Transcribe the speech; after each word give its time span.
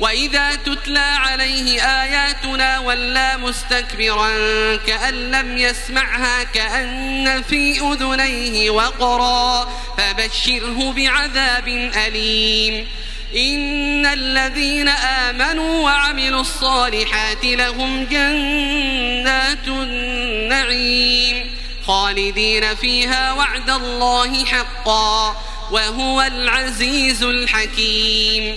وإذا 0.00 0.54
تتلى 0.54 0.98
عليه 0.98 1.82
آياتنا 1.82 2.78
ولى 2.78 3.36
مستكبرا 3.36 4.30
كأن 4.76 5.30
لم 5.30 5.58
يسمعها 5.58 6.42
كأن 6.42 7.42
في 7.42 7.80
أذنيه 7.80 8.70
وقرا 8.70 9.68
فبشره 9.98 10.92
بعذاب 10.92 11.68
أليم. 12.06 12.86
إن 13.36 14.06
الذين 14.06 14.88
آمنوا 14.88 15.84
وعملوا 15.84 16.40
الصالحات 16.40 17.44
لهم 17.44 18.04
جنات 18.04 19.68
النعيم 19.68 21.50
خالدين 21.86 22.74
فيها 22.74 23.32
وعد 23.32 23.70
الله 23.70 24.44
حقا 24.44 25.36
وهو 25.70 26.22
العزيز 26.22 27.22
الحكيم. 27.22 28.56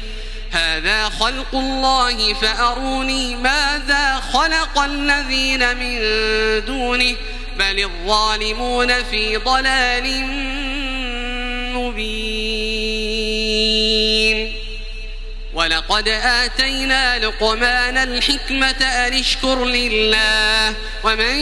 هذا 0.61 1.09
خلق 1.09 1.55
الله 1.55 2.33
فأروني 2.33 3.35
ماذا 3.35 4.21
خلق 4.33 4.79
الذين 4.79 5.77
من 5.77 5.99
دونه 6.65 7.15
بل 7.57 7.79
الظالمون 7.83 9.03
في 9.03 9.37
ضلال 9.37 10.25
مبين. 11.75 13.21
ولقد 15.53 16.07
آتينا 16.07 17.19
لقمان 17.19 17.97
الحكمة 17.97 18.81
أن 18.81 19.13
اشكر 19.13 19.65
لله 19.65 20.73
ومن 21.03 21.35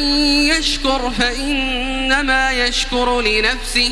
يشكر 0.49 1.11
فإنما 1.11 2.51
يشكر 2.51 3.21
لنفسه 3.21 3.91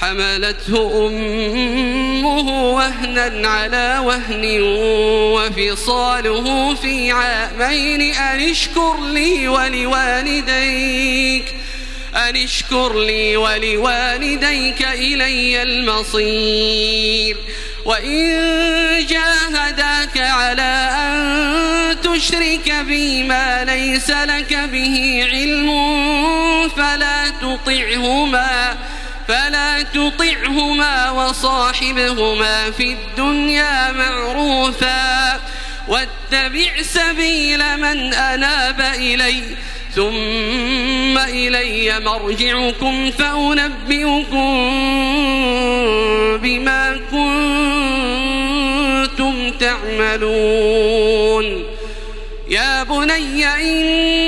حملته 0.00 1.06
أمه 1.06 2.72
وهنا 2.74 3.48
على 3.48 3.98
وهن 3.98 4.60
وفصاله 5.34 6.74
في 6.74 7.10
عامين. 7.12 8.14
أن 8.14 8.40
اشكر 8.40 9.00
لي 9.04 9.48
ولوالديك 9.48 11.44
أن 12.16 12.36
اشكر 12.36 12.98
لي 12.98 13.36
ولوالديك 13.36 14.82
إلي 14.82 15.62
المصير. 15.62 17.36
وإن 17.84 19.06
جاهداك 19.06 20.18
على 20.18 20.90
أن 20.92 21.96
تشرك 22.00 22.72
بي 22.86 23.22
ما 23.22 23.64
ليس 23.64 24.10
لك 24.10 24.54
به 24.72 25.26
علم 25.32 25.68
فلا 26.68 27.28
تطعهما. 27.28 28.76
فلا 29.28 29.82
تطعهما 29.82 31.10
وصاحبهما 31.10 32.70
في 32.70 32.92
الدنيا 32.92 33.92
معروفا. 33.92 35.40
واتبع 35.88 36.82
سبيل 36.82 37.76
من 37.76 38.14
أناب 38.14 38.80
إلي 38.80 39.42
ثم 39.94 41.18
إلي 41.18 42.00
مرجعكم 42.00 43.10
فأنبئكم 43.10 44.70
بما 46.42 47.00
كنتم 49.08 49.50
تعملون. 49.50 51.46
يا 52.48 52.82
بني 52.82 53.46
إنها 53.46 54.27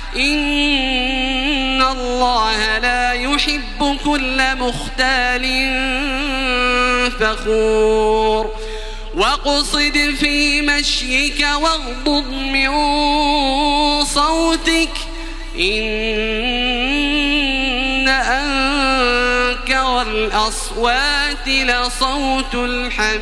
إن 0.15 1.81
الله 1.81 2.77
لا 2.77 3.13
يحب 3.13 3.97
كل 4.05 4.55
مختال 4.55 5.45
فخور 7.19 8.51
واقصد 9.15 10.15
في 10.19 10.61
مشيك 10.61 11.47
واغضض 11.61 12.31
من 12.31 12.69
صوتك 14.05 14.89
إن 15.59 16.91
أنكر 18.09 20.01
الأصوات 20.01 21.47
لصوت 21.47 22.55
الحمير 22.55 23.21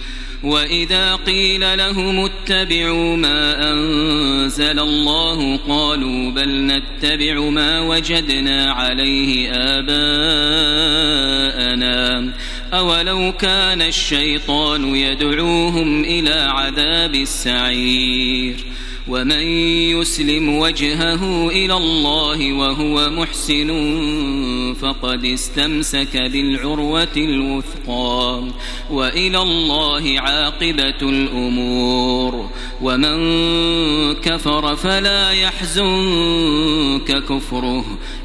وإذا 0.43 1.15
قيل 1.15 1.77
لهم 1.77 2.25
اتبعوا 2.25 3.17
ما 3.17 3.71
أنزل 3.71 4.79
الله 4.79 5.57
قالوا 5.57 6.31
بل 6.31 6.49
نتبع 6.65 7.39
ما 7.49 7.79
وجدنا 7.79 8.71
عليه 8.71 9.51
آباءنا 9.51 10.81
أولو 12.73 13.31
كان 13.31 13.81
الشيطان 13.81 14.95
يدعوهم 14.95 16.03
إلى 16.03 16.33
عذاب 16.33 17.15
السعير 17.15 18.55
ومن 19.07 19.41
يسلم 19.97 20.57
وجهه 20.57 21.49
إلى 21.49 21.73
الله 21.73 22.53
وهو 22.53 23.09
محسن 23.09 23.71
فقد 24.81 25.25
استمسك 25.25 26.17
بالعروة 26.17 27.17
الوثقى 27.17 28.43
وإلى 28.91 29.41
الله 29.41 30.19
عاقبة 30.19 31.01
الأمور 31.01 32.49
ومن 32.81 33.17
كفر 34.15 34.75
فلا 34.75 35.31
يحزنك 35.31 37.23
كفره 37.29 37.85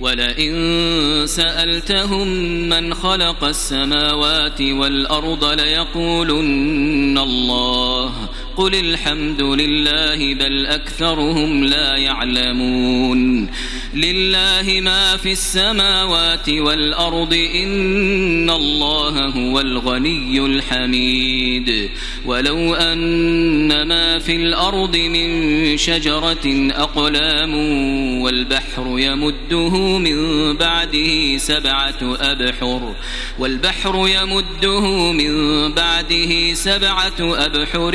ولئن 0.00 0.52
سألتهم 1.26 2.28
من 2.68 2.94
خلق 2.94 3.44
السماوات 3.44 4.60
والأرض 4.60 5.44
ليقولن 5.44 7.18
الله 7.18 8.12
قل 8.56 8.74
الحمد 8.74 9.42
لله 9.42 10.34
بل 10.34 10.66
أكثرهم 10.66 11.64
لا 11.64 11.96
يعلمون 11.96 13.50
لله 13.94 14.80
ما 14.80 15.16
في 15.16 15.32
السماوات 15.32 16.48
والأرض 16.48 17.34
إن 17.34 18.50
الله 18.50 19.26
هو 19.26 19.60
الغني 19.60 20.40
الحميد 20.40 21.90
ولو 22.26 22.74
أن 22.74 23.82
ما 23.82 24.18
في 24.18 24.36
الأرض 24.36 24.96
من 24.96 25.76
شجرة 25.76 26.70
أقلام 26.70 27.54
والبحر 28.20 28.98
يمده 28.98 29.98
من 29.98 30.16
بعده 30.56 31.36
سبعة 31.36 32.16
أبحر 32.20 32.94
والبحر 33.38 34.08
يمده 34.08 35.12
من 35.12 35.32
بعده 35.72 36.54
سبعة 36.54 37.20
أبحر 37.20 37.94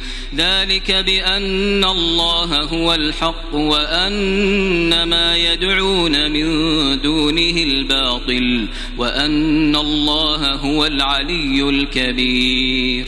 ذلك 0.35 0.91
بأن 0.91 1.83
الله 1.83 2.63
هو 2.63 2.93
الحق 2.93 3.55
وأن 3.55 5.03
ما 5.03 5.37
يدعون 5.37 6.31
من 6.31 6.47
دونه 7.01 7.63
الباطل 7.63 8.67
وأن 8.97 9.75
الله 9.75 10.55
هو 10.55 10.85
العلي 10.85 11.69
الكبير. 11.69 13.07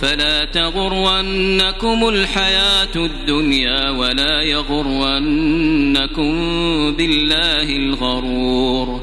فلا 0.00 0.44
تغرنكم 0.44 2.08
الحياة 2.08 2.96
الدنيا 2.96 3.90
ولا 3.90 4.42
يغرنكم 4.42 6.32
بالله 6.96 7.76
الغرور. 7.76 9.02